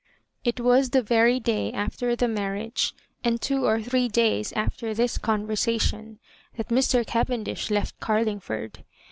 It 0.43 0.59
was 0.59 0.89
the 0.89 1.03
very 1.03 1.39
day 1.39 1.71
after 1.71 2.15
the 2.15 2.27
marriage, 2.27 2.95
and 3.23 3.39
two 3.39 3.67
or 3.67 3.79
three 3.83 4.09
dajrs 4.09 4.51
after 4.55 4.95
this 4.95 5.19
conversation, 5.19 6.17
that 6.57 6.69
Mr. 6.69 7.05
Cavendish 7.05 7.69
left 7.69 7.99
Carlingford. 7.99 8.83